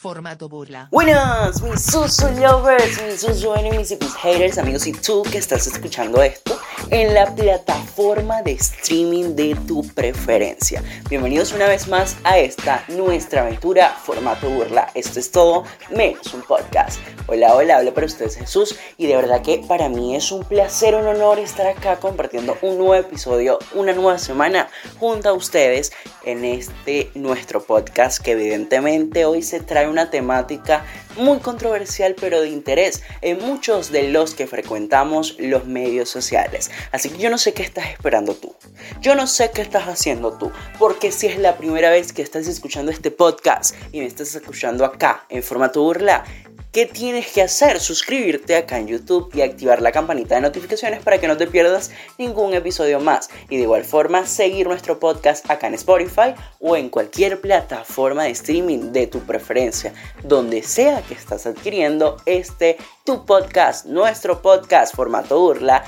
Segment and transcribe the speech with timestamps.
[0.00, 0.88] Formato burla.
[0.90, 5.66] Buenas, mis Susu lovers, mis Susu enemies y mis haters, amigos y tú que estás
[5.66, 6.49] escuchando esto
[6.90, 10.82] en la plataforma de streaming de tu preferencia.
[11.08, 14.90] Bienvenidos una vez más a esta nuestra aventura formato burla.
[14.94, 17.00] Esto es todo menos un podcast.
[17.28, 20.96] Hola, hola, habla para ustedes Jesús y de verdad que para mí es un placer,
[20.96, 24.68] un honor estar acá compartiendo un nuevo episodio, una nueva semana
[24.98, 25.92] junto a ustedes
[26.24, 30.84] en este nuestro podcast que evidentemente hoy se trae una temática
[31.16, 36.70] muy controversial pero de interés en muchos de los que frecuentamos los medios sociales.
[36.92, 38.54] Así que yo no sé qué estás esperando tú.
[39.00, 40.50] Yo no sé qué estás haciendo tú.
[40.78, 44.84] Porque si es la primera vez que estás escuchando este podcast y me estás escuchando
[44.84, 46.24] acá en formato burla,
[46.72, 47.80] ¿Qué tienes que hacer?
[47.80, 51.90] Suscribirte acá en YouTube y activar la campanita de notificaciones para que no te pierdas
[52.16, 53.28] ningún episodio más.
[53.48, 58.30] Y de igual forma, seguir nuestro podcast acá en Spotify o en cualquier plataforma de
[58.30, 65.40] streaming de tu preferencia, donde sea que estás adquiriendo este tu podcast, nuestro podcast formato
[65.40, 65.82] burla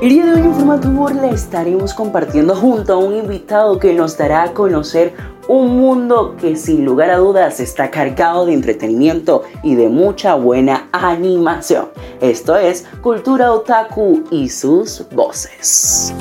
[0.00, 4.16] El día de hoy en formato burla estaremos compartiendo junto a un invitado que nos
[4.16, 5.12] dará a conocer
[5.48, 10.88] un mundo que sin lugar a dudas está cargado de entretenimiento y de mucha buena
[10.92, 11.88] animación.
[12.20, 16.14] Esto es Cultura Otaku y sus voces.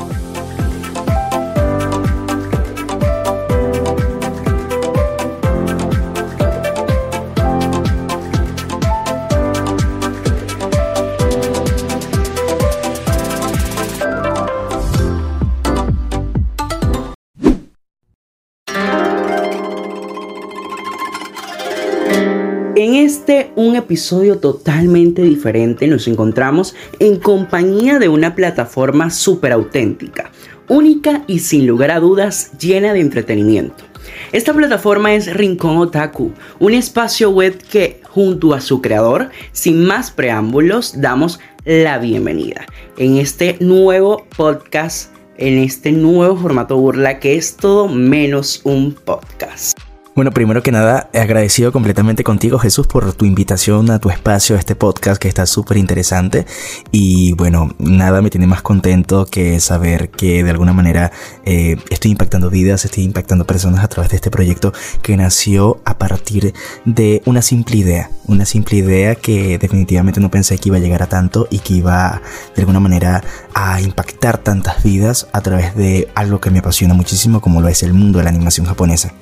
[23.58, 30.32] Un episodio totalmente diferente, nos encontramos en compañía de una plataforma súper auténtica,
[30.68, 33.84] única y sin lugar a dudas llena de entretenimiento.
[34.32, 40.12] Esta plataforma es Rincón Otaku, un espacio web que, junto a su creador, sin más
[40.12, 42.64] preámbulos, damos la bienvenida
[43.00, 49.87] en este nuevo podcast, en este nuevo formato burla que es todo menos un podcast.
[50.18, 54.60] Bueno, primero que nada, agradecido completamente contigo, Jesús, por tu invitación a tu espacio, a
[54.60, 56.48] este podcast que está súper interesante.
[56.92, 61.12] Y bueno, nada me tiene más contento que saber que de alguna manera
[61.46, 64.74] eh, estoy impactando vidas, estoy impactando personas a través de este proyecto
[65.04, 66.52] que nació a partir
[66.84, 68.10] de una simple idea.
[68.26, 71.76] Una simple idea que definitivamente no pensé que iba a llegar a tanto y que
[71.76, 72.24] iba
[72.56, 73.24] de alguna manera
[73.54, 77.84] a impactar tantas vidas a través de algo que me apasiona muchísimo como lo es
[77.84, 79.14] el mundo de la animación japonesa.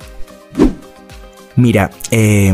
[1.55, 2.53] Mira, eh,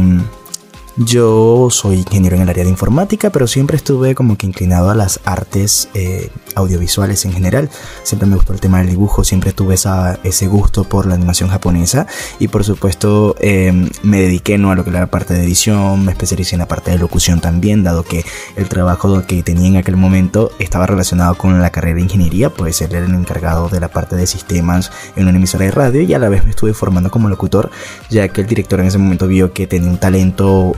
[0.97, 4.96] yo soy ingeniero en el área de informática, pero siempre estuve como que inclinado a
[4.96, 7.69] las artes eh, audiovisuales en general.
[8.03, 11.50] Siempre me gustó el tema del dibujo, siempre tuve esa, ese gusto por la animación
[11.50, 12.07] japonesa
[12.40, 16.06] y por supuesto em, me dediqué no a lo que era la parte de edición,
[16.06, 18.25] me especialicé en la parte de locución también, dado que
[18.57, 22.81] el trabajo que tenía en aquel momento estaba relacionado con la carrera de ingeniería, pues
[22.81, 26.13] él era el encargado de la parte de sistemas en una emisora de radio y
[26.13, 27.72] a la vez me estuve formando como locutor,
[28.09, 30.74] ya que el director en ese momento vio que tenía un talento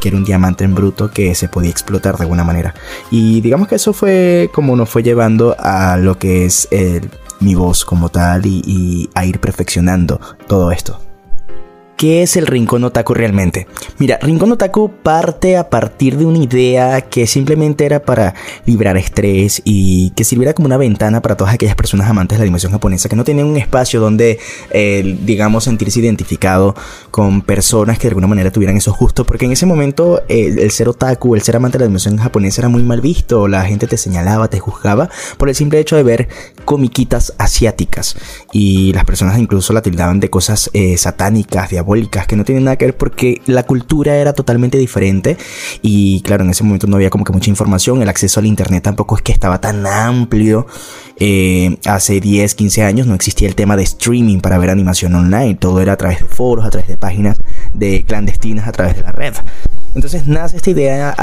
[0.00, 2.74] que era un diamante en bruto que se podía explotar de alguna manera.
[3.10, 6.68] Y digamos que eso fue como nos fue llevando a lo que es
[7.40, 11.05] mi voz como tal y a ir perfeccionando todo esto.
[11.96, 13.66] ¿Qué es el Rincón Otaku realmente?
[13.96, 18.34] Mira, Rincón Otaku parte a partir de una idea que simplemente era para
[18.66, 22.44] librar estrés y que sirviera como una ventana para todas aquellas personas amantes de la
[22.44, 24.38] animación japonesa que no tenían un espacio donde,
[24.72, 26.74] eh, digamos, sentirse identificado
[27.10, 30.70] con personas que de alguna manera tuvieran esos gustos, porque en ese momento eh, el
[30.72, 33.86] ser otaku, el ser amante de la animación japonesa era muy mal visto, la gente
[33.86, 35.08] te señalaba, te juzgaba
[35.38, 36.28] por el simple hecho de ver
[36.66, 38.16] comiquitas asiáticas
[38.52, 41.85] y las personas incluso la tildaban de cosas eh, satánicas, diabólicas
[42.28, 45.36] que no tienen nada que ver porque la cultura era totalmente diferente
[45.82, 48.82] y claro, en ese momento no había como que mucha información, el acceso al internet
[48.82, 50.66] tampoco es que estaba tan amplio.
[51.18, 55.54] Eh, hace 10, 15 años no existía el tema de streaming para ver animación online,
[55.54, 57.38] todo era a través de foros, a través de páginas
[57.72, 59.32] de clandestinas, a través de la red.
[59.96, 61.14] Entonces nace esta idea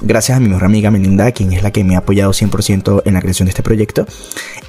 [0.00, 3.12] gracias a mi mejor amiga Melinda, quien es la que me ha apoyado 100% en
[3.12, 4.06] la creación de este proyecto,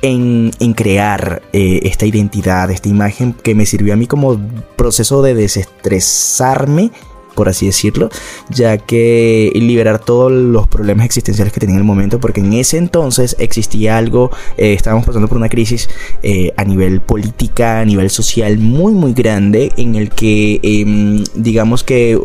[0.01, 4.37] en, crear eh, esta identidad, esta imagen que me sirvió a mí como
[4.75, 6.91] proceso de desestresarme
[7.35, 8.09] por así decirlo,
[8.49, 12.77] ya que liberar todos los problemas existenciales que tenía en el momento, porque en ese
[12.77, 15.89] entonces existía algo, eh, estábamos pasando por una crisis
[16.23, 21.83] eh, a nivel política, a nivel social muy muy grande, en el que em, digamos
[21.83, 22.17] que eh,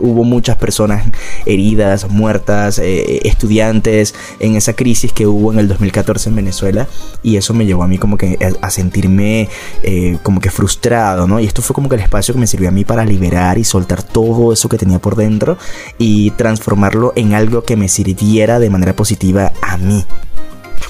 [0.00, 1.04] hubo muchas personas
[1.46, 6.88] heridas, muertas, estudiantes, en esa crisis que hubo en el 2014 en Venezuela,
[7.22, 9.48] y eso me llevó a mí como que a, sentirme
[10.22, 11.40] como que frustrado, ¿no?
[11.40, 13.64] Y esto fue como que el espacio que me sirvió a mí para liberar y
[13.64, 15.58] soltar todo eso que tenía por dentro
[15.98, 20.04] y transformarlo en algo que me sirviera de manera positiva a mí.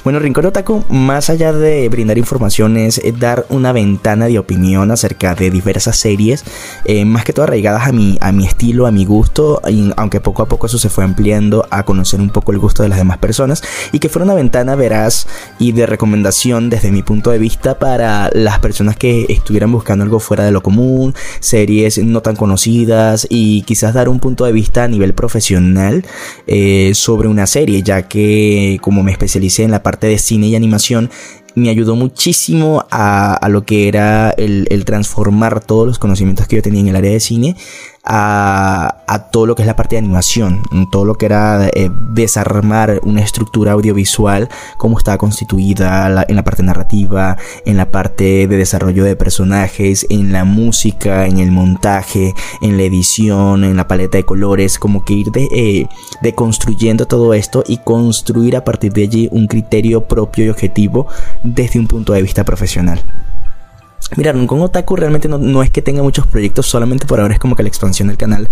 [0.04, 5.36] Bueno, Rincón Otaku, más allá de brindar información, es dar una ventana de opinión acerca
[5.36, 6.42] de diversas series,
[6.84, 9.62] eh, más que todo arraigadas a mi, a mi estilo, a mi gusto,
[9.94, 12.88] aunque poco a poco eso se fue ampliando a conocer un poco el gusto de
[12.88, 13.62] las demás personas,
[13.92, 15.28] y que fuera una ventana veraz
[15.60, 20.18] y de recomendación desde mi punto de vista para las personas que estuvieran buscando algo
[20.18, 24.82] fuera de lo común, series no tan conocidas, y quizás dar un punto de vista
[24.82, 26.04] a nivel profesional
[26.48, 30.56] eh, sobre una serie, ya que como me especialicé en la parte de cine y
[30.56, 31.10] animación
[31.54, 36.62] me ayudó muchísimo a, lo que era el, el, transformar todos los conocimientos que yo
[36.62, 37.56] tenía en el área de cine
[38.04, 43.00] a, todo lo que es la parte de animación, todo lo que era eh, desarmar
[43.02, 49.04] una estructura audiovisual, cómo estaba constituida en la parte narrativa, en la parte de desarrollo
[49.04, 54.24] de personajes, en la música, en el montaje, en la edición, en la paleta de
[54.24, 55.88] colores, como que ir de, eh,
[56.20, 61.06] deconstruyendo todo esto y construir a partir de allí un criterio propio y objetivo
[61.42, 63.02] desde un punto de vista profesional.
[64.16, 67.56] Mira, con Otaku realmente no, es que tenga muchos proyectos, solamente por ahora es como
[67.56, 68.48] que la expansión del canal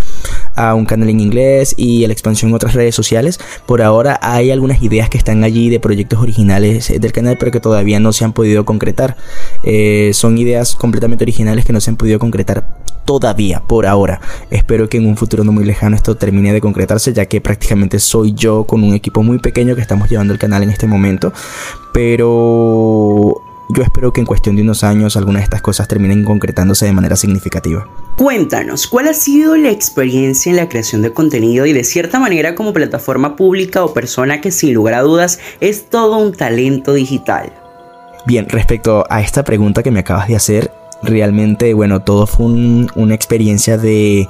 [0.55, 3.39] a un canal en inglés y la expansión en otras redes sociales.
[3.67, 7.61] Por ahora hay algunas ideas que están allí de proyectos originales del canal, pero que
[7.61, 9.17] todavía no se han podido concretar.
[9.63, 12.65] Eh, son ideas completamente originales que no se han podido concretar
[13.05, 14.21] todavía, por ahora.
[14.51, 17.99] Espero que en un futuro no muy lejano esto termine de concretarse, ya que prácticamente
[17.99, 21.33] soy yo con un equipo muy pequeño que estamos llevando el canal en este momento.
[21.93, 26.87] Pero yo espero que en cuestión de unos años algunas de estas cosas terminen concretándose
[26.87, 27.89] de manera significativa.
[28.17, 32.55] Cuéntanos, ¿cuál ha sido la experiencia en la creación de contenido y de cierta manera
[32.55, 37.53] como plataforma pública o persona que sin lugar a dudas es todo un talento digital?
[38.27, 40.71] Bien, respecto a esta pregunta que me acabas de hacer,
[41.03, 44.29] realmente, bueno, todo fue una experiencia de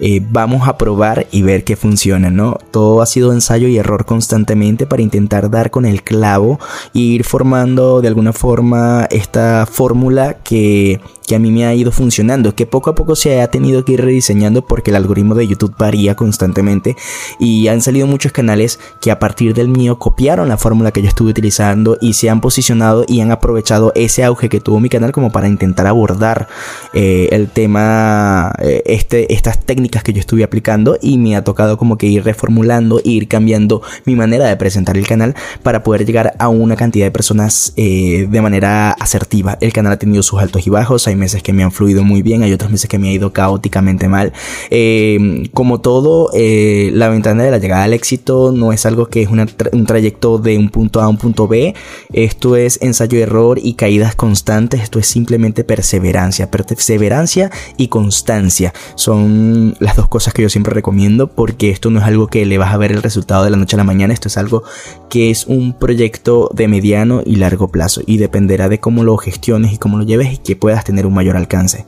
[0.00, 2.58] eh, vamos a probar y ver qué funciona, ¿no?
[2.70, 6.58] Todo ha sido ensayo y error constantemente para intentar dar con el clavo
[6.94, 11.92] e ir formando de alguna forma esta fórmula que que a mí me ha ido
[11.92, 15.46] funcionando, que poco a poco se ha tenido que ir rediseñando porque el algoritmo de
[15.46, 16.96] YouTube varía constantemente
[17.38, 21.08] y han salido muchos canales que a partir del mío copiaron la fórmula que yo
[21.08, 25.12] estuve utilizando y se han posicionado y han aprovechado ese auge que tuvo mi canal
[25.12, 26.48] como para intentar abordar
[26.92, 31.78] eh, el tema, eh, este, estas técnicas que yo estuve aplicando y me ha tocado
[31.78, 36.34] como que ir reformulando, ir cambiando mi manera de presentar el canal para poder llegar
[36.38, 39.58] a una cantidad de personas eh, de manera asertiva.
[39.60, 42.22] El canal ha tenido sus altos y bajos, hay meses que me han fluido muy
[42.22, 44.32] bien, hay otros meses que me ha ido caóticamente mal.
[44.70, 49.22] Eh, como todo, eh, la ventana de la llegada al éxito no es algo que
[49.22, 51.74] es un trayecto de un punto A a un punto B.
[52.12, 54.82] Esto es ensayo error y caídas constantes.
[54.82, 56.50] Esto es simplemente perseverancia.
[56.50, 62.04] Perseverancia y constancia son las dos cosas que yo siempre recomiendo porque esto no es
[62.04, 64.14] algo que le vas a ver el resultado de la noche a la mañana.
[64.14, 64.62] Esto es algo
[65.10, 69.72] que es un proyecto de mediano y largo plazo y dependerá de cómo lo gestiones
[69.72, 71.86] y cómo lo lleves y que puedas tener un mayor alcance.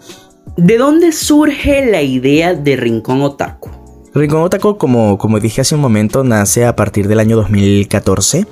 [0.56, 3.70] ¿De dónde surge la idea de Rincón Otaku?
[4.14, 8.46] Rincón Otaku, como, como dije hace un momento, nace a partir del año 2014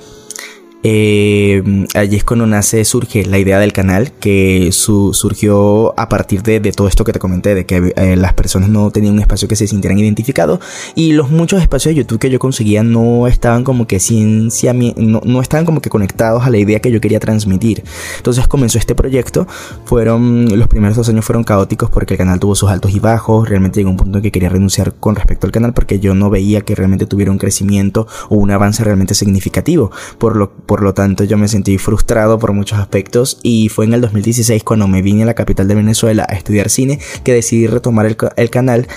[0.87, 1.63] eh,
[1.95, 6.87] allí es cuando nace, surge la idea del canal, que surgió a partir de, todo
[6.87, 9.65] esto que te comenté, de que eh, las personas no tenían un espacio que se
[9.65, 10.59] sintieran identificados
[10.93, 15.21] y los muchos espacios de YouTube que yo conseguía no estaban como que ciencia, no,
[15.25, 17.83] no estaban como que conectados a la idea que yo quería transmitir.
[18.17, 19.47] Entonces comenzó este proyecto,
[19.85, 23.49] fueron, los primeros dos años fueron caóticos porque el canal tuvo sus altos y bajos,
[23.49, 26.29] realmente llegó un punto en que quería renunciar con respecto al canal porque yo no
[26.29, 29.89] veía que realmente tuviera un crecimiento o un avance realmente significativo,
[30.19, 30.51] por lo
[30.81, 34.87] lo tanto yo me sentí frustrado por muchos aspectos y fue en el 2016 cuando
[34.87, 38.87] me vine a la capital de Venezuela a estudiar cine que decidí retomar el, canal,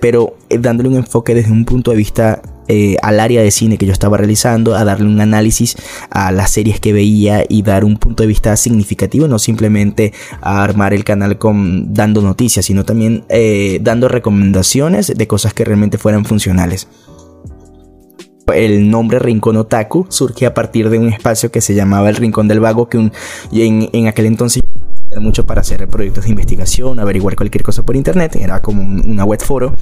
[0.00, 3.78] pero eh, dándole un enfoque desde un punto de vista eh, al área de cine
[3.78, 5.76] que yo estaba realizando, a darle un análisis
[6.10, 10.64] a las series que veía y dar un punto de vista significativo, no simplemente a
[10.64, 15.98] armar el canal con dando noticias, sino también eh, dando recomendaciones de cosas que realmente
[15.98, 16.88] fueran funcionales.
[18.54, 22.48] El nombre Rincón Otaku surge a partir de un espacio que se llamaba el Rincón
[22.48, 23.10] del Vago, que
[23.52, 24.62] en, aquel entonces
[25.20, 28.36] mucho para hacer proyectos de investigación, averiguar cualquier cosa por internet.
[28.36, 29.74] Era como una web foro,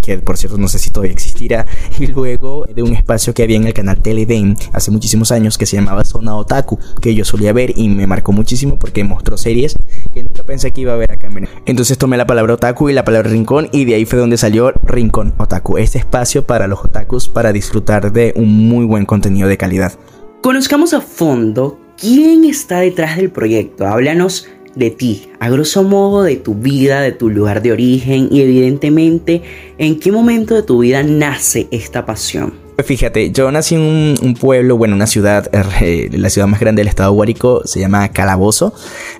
[0.00, 1.66] que por cierto no sé si todavía existirá.
[1.98, 5.66] Y luego de un espacio que había en el canal Televen hace muchísimos años que
[5.66, 9.76] se llamaba Zona Otaku, que yo solía ver y me marcó muchísimo porque mostró series
[10.12, 11.62] que nunca pensé que iba a ver acá en Venezuela.
[11.66, 14.72] Entonces tomé la palabra otaku y la palabra rincón y de ahí fue donde salió
[14.84, 19.56] Rincón Otaku, este espacio para los otakus para disfrutar de un muy buen contenido de
[19.56, 19.92] calidad.
[20.42, 23.86] Conozcamos a fondo quién está detrás del proyecto.
[23.86, 28.40] Háblanos de ti, a grosso modo de tu vida, de tu lugar de origen y
[28.40, 29.42] evidentemente
[29.78, 32.62] en qué momento de tu vida nace esta pasión.
[32.74, 35.48] Pues fíjate, yo nací en un, pueblo, bueno, una ciudad,
[35.82, 38.72] eh, la ciudad más grande del estado Guárico, se llama Calabozo.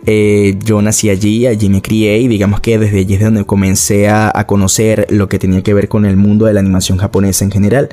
[0.07, 4.09] Eh, yo nací allí, allí me crié y digamos que desde allí es donde comencé
[4.09, 7.51] a conocer lo que tenía que ver con el mundo de la animación japonesa en
[7.51, 7.91] general.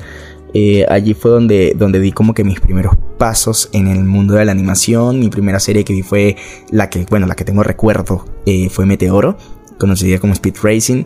[0.54, 4.44] Eh, allí fue donde, donde di como que mis primeros pasos en el mundo de
[4.44, 5.18] la animación.
[5.18, 6.36] Mi primera serie que vi fue
[6.70, 9.36] la que, bueno, la que tengo recuerdo, eh, fue Meteoro,
[9.78, 11.04] conocida como Speed Racing.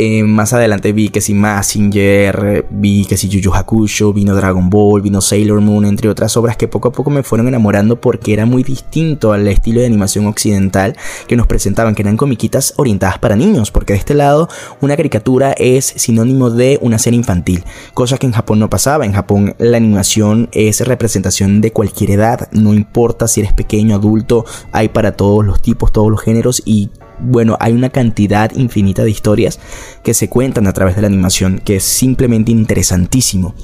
[0.00, 5.02] Eh, más adelante vi que si Massinger, vi que si Yu Hakusho, vino Dragon Ball,
[5.02, 8.46] vino Sailor Moon, entre otras obras que poco a poco me fueron enamorando porque era
[8.46, 13.34] muy distinto al estilo de animación occidental que nos presentaban, que eran comiquitas orientadas para
[13.34, 14.48] niños, porque de este lado
[14.80, 19.04] una caricatura es sinónimo de una serie infantil, cosa que en Japón no pasaba.
[19.04, 24.44] En Japón la animación es representación de cualquier edad, no importa si eres pequeño, adulto,
[24.70, 26.90] hay para todos los tipos, todos los géneros y
[27.20, 29.58] bueno, hay una cantidad infinita de historias
[30.02, 33.54] que se cuentan a través de la animación, que es simplemente interesantísimo.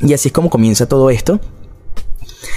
[0.00, 1.40] Y así es como comienza todo esto.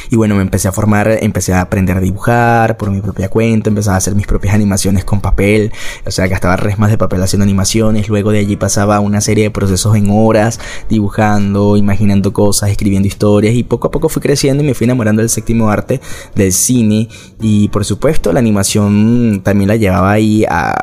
[0.09, 3.69] Y bueno, me empecé a formar, empecé a aprender a dibujar por mi propia cuenta,
[3.69, 5.71] empecé a hacer mis propias animaciones con papel,
[6.05, 9.51] o sea, gastaba resmas de papel haciendo animaciones, luego de allí pasaba una serie de
[9.51, 10.59] procesos en horas,
[10.89, 13.55] dibujando, imaginando cosas, escribiendo historias.
[13.55, 16.01] Y poco a poco fui creciendo y me fui enamorando del séptimo arte,
[16.35, 17.09] del cine.
[17.41, 20.73] Y por supuesto la animación también la llevaba ahí a,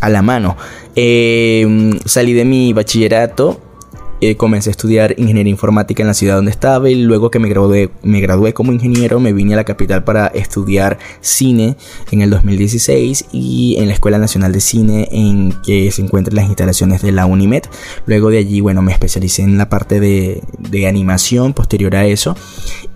[0.00, 0.56] a la mano.
[0.96, 3.60] Eh, salí de mi bachillerato
[4.24, 7.48] eh, comencé a estudiar ingeniería informática en la ciudad donde estaba y luego que me
[7.48, 11.76] gradué, me gradué como ingeniero me vine a la capital para estudiar cine
[12.10, 16.46] en el 2016 y en la Escuela Nacional de Cine en que se encuentran las
[16.46, 17.64] instalaciones de la Unimed.
[18.06, 22.36] Luego de allí, bueno, me especialicé en la parte de, de animación posterior a eso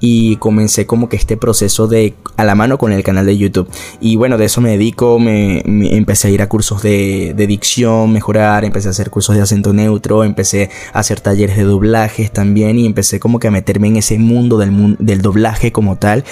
[0.00, 3.68] y comencé como que este proceso de a la mano con el canal de YouTube.
[4.00, 5.62] Y bueno, de eso me dedico, me,
[5.96, 9.72] empecé a ir a cursos de, de dicción, mejorar, empecé a hacer cursos de acento
[9.72, 14.18] neutro, empecé a talleres de doblajes también y empecé como que a meterme en ese
[14.18, 16.24] mundo del, del doblaje como tal.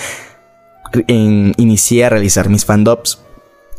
[1.08, 3.25] En, inicié a realizar mis fandubs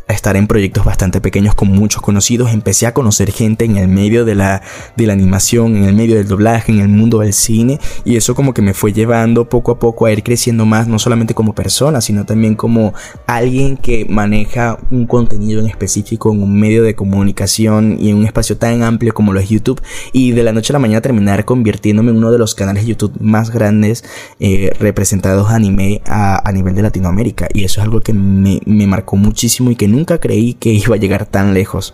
[0.08, 3.90] a estar en proyectos bastante pequeños con muchos conocidos, empecé a conocer gente en el
[3.90, 4.62] medio de la,
[4.96, 8.34] de la animación, en el medio del doblaje, en el mundo del cine, y eso
[8.34, 11.54] como que me fue llevando poco a poco a ir creciendo más, no solamente como
[11.54, 12.94] persona, sino también como
[13.26, 18.26] alguien que maneja un contenido en específico en un medio de comunicación y en un
[18.26, 19.82] espacio tan amplio como lo es YouTube,
[20.14, 22.90] y de la noche a la mañana terminar convirtiéndome en uno de los canales de
[22.92, 24.06] YouTube más grandes
[24.40, 28.88] eh, representados anime a, a, nivel de Latinoamérica, y eso es algo que me, me
[28.88, 31.94] marcó muchísimo y que nunca creí que iba a llegar tan lejos.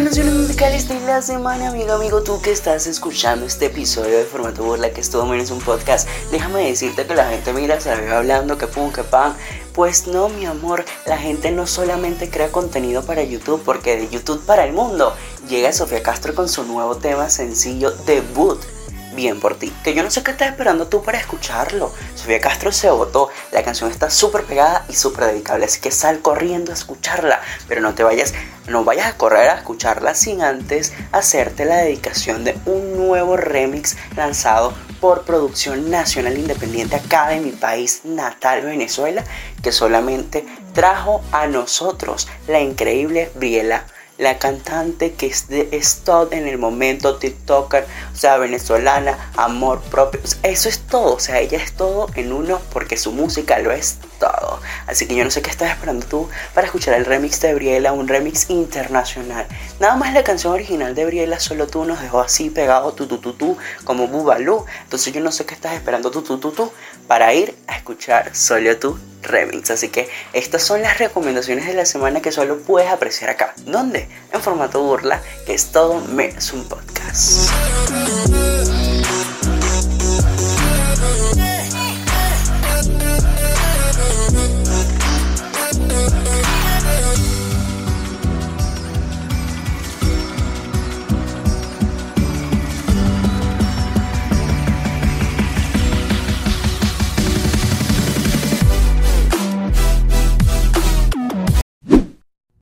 [0.00, 4.64] Recomendaciones musicales de la semana, amigo, amigo, tú que estás escuchando este episodio de Formato
[4.64, 8.10] Burla, que es todo menos un podcast, déjame decirte que la gente mira, se ve
[8.10, 9.36] hablando, que pum, que pan,
[9.74, 14.44] pues no, mi amor, la gente no solamente crea contenido para YouTube, porque de YouTube
[14.44, 15.14] para el mundo
[15.48, 18.60] llega Sofía Castro con su nuevo tema sencillo debut
[19.14, 19.72] bien por ti.
[19.84, 21.92] Que yo no sé qué estás esperando tú para escucharlo.
[22.14, 23.28] Sofía Castro se votó.
[23.52, 25.66] La canción está súper pegada y súper dedicable.
[25.66, 27.40] Así que sal corriendo a escucharla.
[27.68, 28.34] Pero no te vayas,
[28.68, 33.96] no vayas a correr a escucharla sin antes hacerte la dedicación de un nuevo remix
[34.16, 39.24] lanzado por Producción Nacional Independiente acá de mi país natal, Venezuela,
[39.62, 43.86] que solamente trajo a nosotros la increíble Briela
[44.20, 50.20] la cantante que es de stop en el momento, TikToker, o sea, venezolana, amor propio.
[50.42, 53.96] Eso es todo, o sea, ella es todo en uno porque su música lo es
[54.18, 54.60] todo.
[54.86, 57.92] Así que yo no sé qué estás esperando tú para escuchar el remix de Briela,
[57.92, 59.46] un remix internacional.
[59.80, 63.18] Nada más la canción original de Briela, solo tú nos dejó así pegado tu tu
[63.18, 64.66] tu tu como Bubalú.
[64.82, 66.70] Entonces yo no sé qué estás esperando tú tu tu tu
[67.10, 69.72] para ir a escuchar solo tú remix.
[69.72, 73.52] Así que estas son las recomendaciones de la semana que solo puedes apreciar acá.
[73.66, 74.08] ¿Dónde?
[74.32, 77.50] En formato burla, que es todo menos un podcast.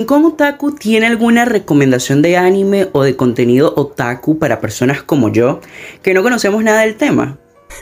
[0.06, 5.60] ¿Con Otaku tiene alguna recomendación de anime o de contenido otaku para personas como yo
[6.02, 7.36] que no conocemos nada del tema?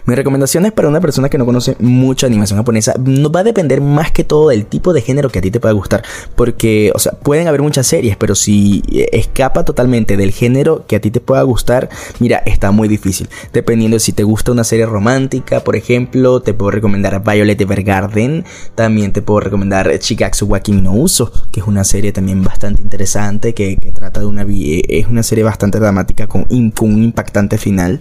[0.05, 2.95] Mi recomendación es para una persona que no conoce mucha animación japonesa.
[2.99, 5.61] No va a depender más que todo del tipo de género que a ti te
[5.61, 6.05] pueda gustar.
[6.35, 11.01] Porque, o sea, pueden haber muchas series, pero si escapa totalmente del género que a
[11.01, 11.89] ti te pueda gustar,
[12.19, 13.29] mira, está muy difícil.
[13.53, 18.45] Dependiendo si te gusta una serie romántica, por ejemplo, te puedo recomendar Violet Evergarden.
[18.75, 24.21] También te puedo recomendar Chikatsu wa que es una serie también bastante interesante, que, trata
[24.21, 24.45] de una...
[24.47, 27.99] Es una serie bastante dramática con, un impactante final.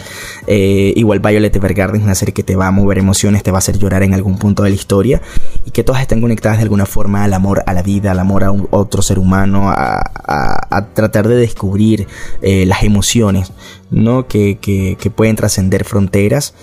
[0.47, 3.59] Eh, igual Violet Evergarden Una serie que te va a mover emociones, te va a
[3.59, 5.21] hacer llorar en algún punto de la historia
[5.65, 8.43] y que todas están conectadas de alguna forma al amor a la vida, al amor
[8.43, 10.01] a otro ser humano, a,
[10.93, 12.07] tratar de descubrir
[12.41, 13.51] eh, las emociones
[13.91, 14.27] ¿no?
[14.27, 16.53] que pueden trascender fronteras.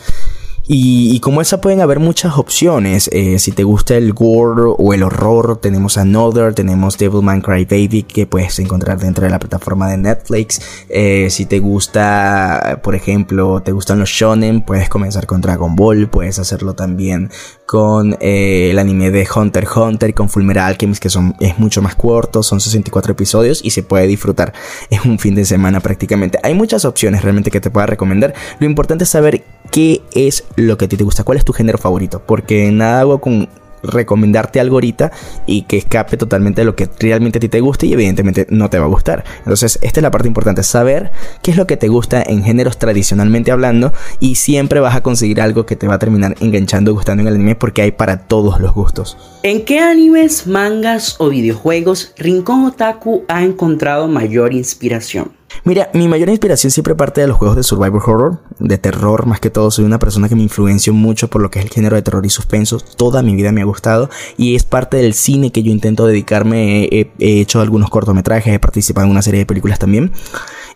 [0.66, 3.10] Y, como esa pueden haber muchas opciones.
[3.12, 8.26] Eh, si te gusta el gore o el horror, tenemos Another, tenemos Devilman Crybaby que
[8.26, 10.60] puedes encontrar dentro de la plataforma de Netflix.
[10.88, 16.08] Eh, si te gusta, por ejemplo, te gustan los shonen, puedes comenzar con Dragon Ball,
[16.08, 17.30] puedes hacerlo también
[17.66, 21.80] con eh, el anime de Hunter x Hunter con Fullmetal Alchemist que son, es mucho
[21.80, 24.52] más corto, son 64 episodios y se puede disfrutar
[24.90, 26.38] en un fin de semana prácticamente.
[26.42, 28.34] Hay muchas opciones realmente que te pueda recomendar.
[28.60, 31.52] Lo importante es saber qué es lo que a ti te gusta, cuál es tu
[31.52, 33.48] género favorito, porque nada hago con
[33.82, 35.12] recomendarte algo ahorita
[35.46, 38.70] y que escape totalmente de lo que realmente a ti te guste y evidentemente no
[38.70, 39.24] te va a gustar.
[39.38, 41.10] Entonces, esta es la parte importante, saber
[41.42, 45.40] qué es lo que te gusta en géneros tradicionalmente hablando y siempre vas a conseguir
[45.40, 48.60] algo que te va a terminar enganchando, gustando en el anime porque hay para todos
[48.60, 49.16] los gustos.
[49.42, 55.41] ¿En qué animes, mangas o videojuegos Rincón Otaku ha encontrado mayor inspiración?
[55.64, 59.40] Mira, mi mayor inspiración siempre parte de los juegos de survival horror, de terror más
[59.40, 59.70] que todo.
[59.70, 62.24] Soy una persona que me influenció mucho por lo que es el género de terror
[62.26, 62.78] y suspenso.
[62.96, 66.84] Toda mi vida me ha gustado y es parte del cine que yo intento dedicarme.
[66.84, 70.12] He, hecho algunos cortometrajes, he participado en una serie de películas también.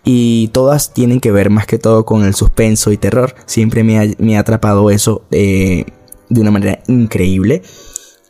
[0.04, 3.34] Y todas tienen que ver más que todo con el suspenso y terror.
[3.46, 5.84] Siempre me ha, atrapado eso eh,
[6.28, 7.62] de una manera increíble.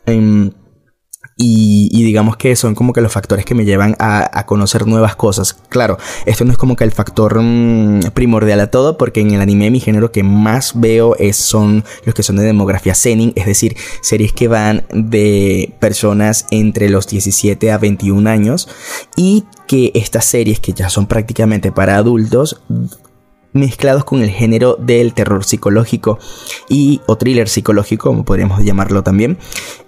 [0.06, 0.52] Em,
[1.38, 5.54] y, digamos que son como que los factores que me llevan a, conocer nuevas cosas.
[5.68, 9.40] Claro, esto no es como que el factor mm, primordial a todo, porque en el
[9.40, 13.44] anime mi género que más veo es, son los que son de demografía Zenin, es
[13.44, 18.68] decir, series que van de personas entre los 17 a 21 años
[19.16, 22.62] y que estas series que ya son prácticamente para adultos
[23.56, 26.18] mezclados con el género del terror psicológico
[26.68, 29.38] y o thriller psicológico, como podríamos llamarlo también.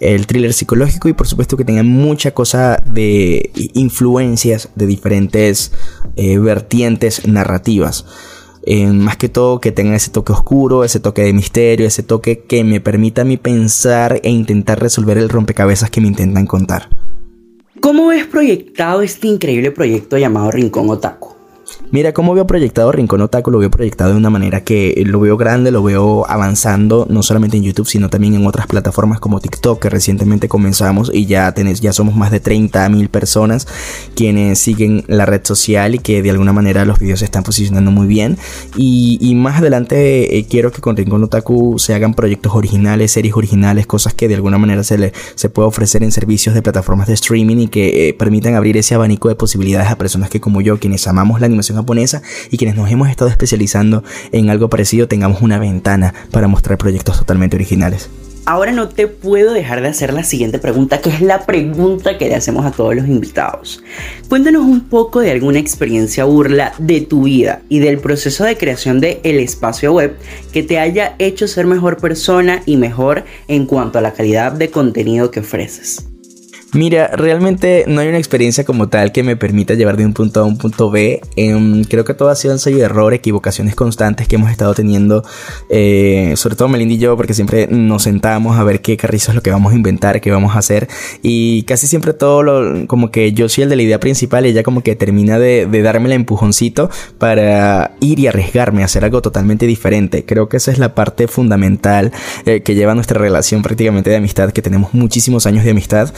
[0.00, 5.72] El thriller psicológico y por supuesto que tengan mucha cosa de influencias de diferentes
[6.16, 8.04] eh, vertientes narrativas.
[8.92, 12.64] más que todo que tengan ese toque oscuro, ese toque de misterio, ese toque que
[12.64, 16.90] me permita a mí pensar e intentar resolver el rompecabezas que me intentan contar.
[17.80, 21.37] ¿Cómo ves proyectado este increíble proyecto llamado Rincón Otaku?
[21.90, 25.36] Mira cómo veo proyectado Rincón Otaku, lo veo proyectado de una manera que lo veo
[25.38, 29.80] grande, lo veo avanzando, no solamente en YouTube, sino también en otras plataformas como TikTok,
[29.80, 33.66] que recientemente comenzamos y ya, tenés, ya somos más de 30 mil personas
[34.14, 37.90] quienes siguen la red social y que de alguna manera los videos se están posicionando
[37.90, 38.36] muy bien.
[38.76, 43.86] Y, más adelante eh, quiero que con Rincón Otaku se hagan proyectos originales, series originales,
[43.86, 47.14] cosas que de alguna manera se, le, se puede ofrecer en servicios de plataformas de
[47.14, 50.78] streaming y que eh, permitan abrir ese abanico de posibilidades a personas que como yo,
[50.80, 55.42] quienes amamos la animación japonesa y quienes nos hemos estado especializando en algo parecido tengamos
[55.42, 58.08] una ventana para mostrar proyectos totalmente originales.
[58.48, 62.28] Ahora no te puedo dejar de hacer la siguiente pregunta, que es la pregunta que
[62.28, 63.82] le hacemos a todos los invitados.
[64.30, 69.00] Cuéntanos un poco de alguna experiencia burla de tu vida y del proceso de creación
[69.00, 70.16] de el espacio web
[70.50, 74.70] que te haya hecho ser mejor persona y mejor en cuanto a la calidad de
[74.70, 76.08] contenido que ofreces.
[76.74, 80.40] Mira, realmente no hay una experiencia como tal que me permita llevar de un punto
[80.40, 81.22] A a un punto B.
[81.34, 85.24] Em, creo que todo ha sido sello de error, equivocaciones constantes que hemos estado teniendo,
[85.70, 89.34] eh, sobre todo Melinda y yo, porque siempre nos sentamos a ver qué carrizo es
[89.34, 90.88] lo que vamos a inventar, qué vamos a hacer.
[91.22, 94.50] Y casi siempre todo lo, como que yo soy el de la idea principal y
[94.50, 99.22] ella como que termina de, darme el empujoncito para ir y arriesgarme a hacer algo
[99.22, 100.26] totalmente diferente.
[100.26, 102.12] Creo que esa es la parte fundamental
[102.44, 106.12] eh, que lleva nuestra relación prácticamente de amistad, que tenemos muchísimos años de amistad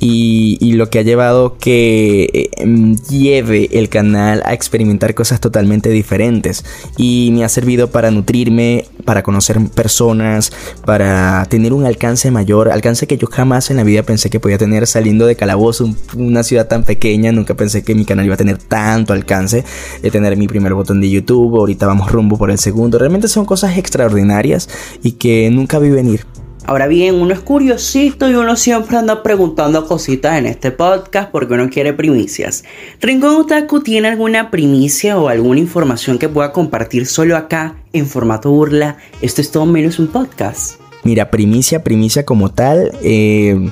[0.00, 6.64] y, lo que ha llevado que em, lleve el canal a experimentar cosas totalmente diferentes.
[6.96, 10.52] Y me ha servido para nutrirme, para conocer personas,
[10.84, 14.58] para tener un alcance mayor, alcance que yo jamás en la vida pensé que podía
[14.58, 14.86] tener.
[14.86, 18.58] Saliendo de Calabozo, una ciudad tan pequeña, nunca pensé que mi canal iba a tener
[18.58, 19.64] tanto alcance,
[20.02, 23.44] de tener mi primer botón de YouTube, ahorita vamos rumbo por el segundo, realmente son
[23.44, 24.68] cosas extraordinarias
[25.02, 26.26] y que nunca vi venir
[26.66, 31.52] Ahora bien, uno es curiosito y uno siempre anda preguntando cositas en este podcast porque
[31.52, 32.64] uno quiere primicias.
[33.02, 38.50] ¿Rincón Otaku tiene alguna primicia o alguna información que pueda compartir solo acá en formato
[38.50, 38.96] burla?
[39.20, 40.80] Esto es todo menos un podcast.
[41.02, 42.92] Mira, primicia, primicia como tal.
[43.02, 43.70] Eh,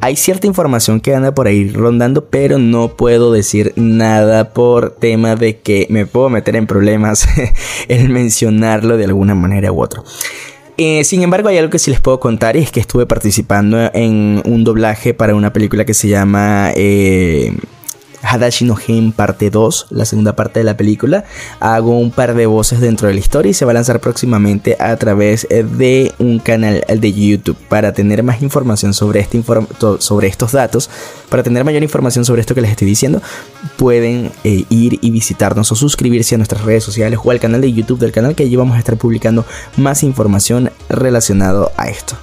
[0.00, 5.36] hay cierta información que anda por ahí rondando, pero no puedo decir nada por tema
[5.36, 7.28] de que me puedo meter en problemas
[7.88, 10.02] el mencionarlo de alguna manera u otra.
[10.76, 13.90] Eh, sin embargo, hay algo que sí les puedo contar y es que estuve participando
[13.94, 17.52] en un doblaje para una película que se llama eh,
[18.24, 21.24] Hadashi no Gen parte 2, la segunda parte de la película.
[21.60, 24.76] Hago un par de voces dentro de la historia y se va a lanzar próximamente
[24.78, 27.56] a través de un canal de YouTube.
[27.68, 29.42] Para tener más información sobre, este
[29.98, 30.90] sobre estos datos,
[31.28, 33.22] para tener mayor información sobre esto que les estoy diciendo,
[33.76, 37.72] pueden eh, ir y visitarnos o suscribirse a nuestras redes sociales o al canal de
[37.72, 39.44] YouTube del canal que allí vamos a estar publicando
[39.76, 42.16] más información relacionado a esto.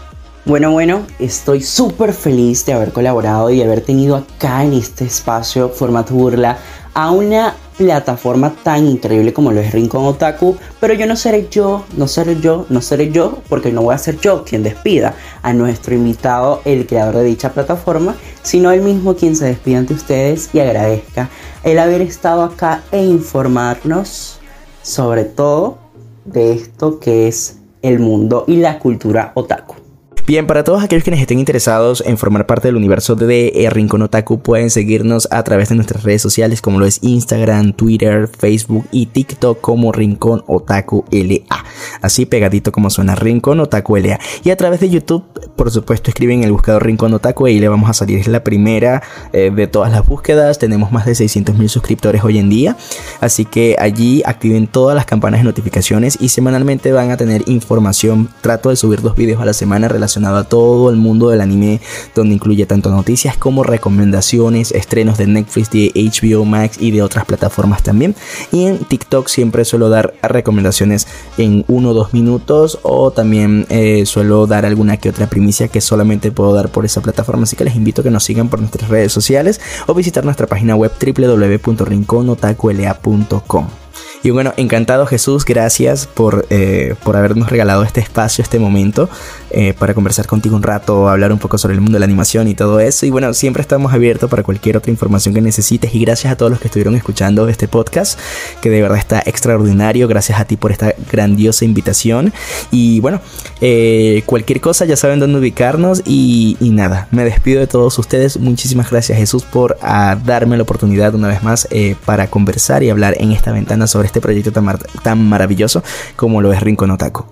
[0.44, 5.70] Bueno, bueno, estoy súper feliz de haber colaborado y haber tenido acá en este espacio
[5.70, 6.58] formato burla
[6.96, 11.86] a una plataforma tan increíble como lo es Rincón Otaku, pero yo no seré yo,
[11.96, 15.54] no seré yo, no seré yo, porque no voy a ser yo quien despida a
[15.54, 20.50] nuestro invitado, el creador de dicha plataforma, sino él mismo quien se despida ante ustedes
[20.54, 21.30] y agradezca
[21.64, 24.40] el haber estado acá e informarnos
[24.82, 25.78] sobre todo
[26.26, 29.81] de esto que es el mundo y la cultura otaku.
[30.28, 34.40] Bien, para todos aquellos quienes estén interesados en formar parte del universo de Rincón Otaku,
[34.40, 39.08] pueden seguirnos a través de nuestras redes sociales como lo es Instagram, Twitter, Facebook y
[39.08, 41.58] TikTok como Rincón Otaku LA.
[42.02, 44.20] Así pegadito como suena Rincón Otaku LA.
[44.44, 45.24] Y a través de YouTube,
[45.56, 48.20] por supuesto, escriben el buscador Rincón Otaku y le vamos a salir.
[48.20, 49.02] Es la primera
[49.34, 50.60] eh, de todas las búsquedas.
[50.60, 52.78] Tenemos más de 600 mil suscriptores hoy en día.
[53.22, 58.30] Así que allí activen todas las campanas de notificaciones y semanalmente van a tener información.
[58.42, 61.80] Trato de subir dos videos a la semana relacionados a todo el mundo del anime,
[62.16, 67.26] donde incluye tanto noticias como recomendaciones, estrenos de Netflix, de HBO Max y de otras
[67.26, 68.16] plataformas también.
[68.52, 74.06] Y en TikTok siempre suelo dar recomendaciones en uno o dos minutos o también eh,
[74.06, 77.44] suelo dar alguna que otra primicia que solamente puedo dar por esa plataforma.
[77.44, 80.48] Así que les invito a que nos sigan por nuestras redes sociales o visitar nuestra
[80.48, 83.81] página web www.rinconotakuela.com.
[84.24, 89.10] Y bueno, encantado Jesús, gracias por, eh, por habernos regalado este espacio, este momento,
[89.50, 92.48] eh, para conversar contigo un rato, hablar un poco sobre el mundo de la animación
[92.48, 93.08] y todo eso.
[93.08, 95.96] Y bueno, siempre estamos abiertos para cualquier otra información que necesites.
[95.96, 98.20] Y gracias a todos los que estuvieron escuchando este podcast,
[98.62, 100.08] que de verdad está extraordinario.
[100.08, 102.32] Gracias a ti por esta grandiosa invitación.
[102.70, 103.22] Y bueno,
[103.60, 106.04] eh, cualquier cosa ya saben dónde ubicarnos.
[106.06, 108.38] Y, nada, me despido de todos ustedes.
[108.38, 111.68] Muchísimas gracias Jesús por ah, darme la oportunidad una vez más
[112.06, 115.82] para conversar y hablar en esta ventana sobre este proyecto tan, maravilloso
[116.18, 117.24] como lo es Rincón Otaku.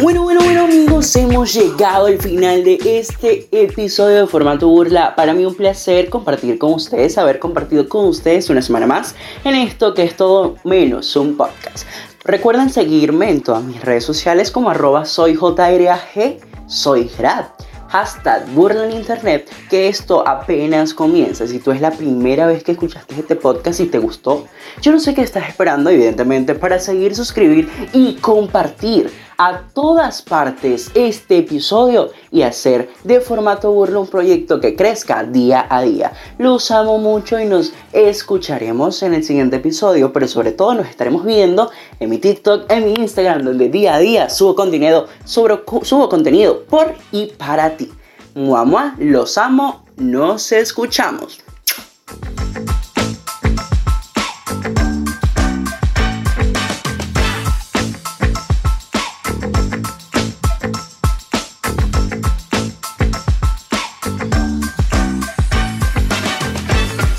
[0.00, 5.14] Bueno, bueno, bueno amigos, hemos llegado al final de este episodio de formato burla.
[5.14, 9.54] Para mí un placer compartir con ustedes, haber compartido con ustedes una semana más en
[9.54, 11.86] esto que es todo menos un podcast.
[12.24, 15.38] Recuerden seguirme en todas mis redes sociales como arroba soy
[16.66, 17.08] soy
[17.92, 21.46] hashtag burla en internet, que esto apenas comienza.
[21.46, 24.46] Si tú es la primera vez que escuchaste este podcast y te gustó,
[24.80, 29.10] yo no sé qué estás esperando, evidentemente, para seguir, suscribir y compartir
[29.44, 35.66] a todas partes este episodio y hacer de formato burla un proyecto que crezca día
[35.68, 36.12] a día.
[36.38, 41.24] Los amo mucho y nos escucharemos en el siguiente episodio, pero sobre todo nos estaremos
[41.24, 46.62] viendo en mi TikTok, en mi Instagram, donde día a día subo contenido, subo contenido
[46.62, 47.90] por y para ti.
[48.36, 51.40] Muamua, los amo, nos escuchamos.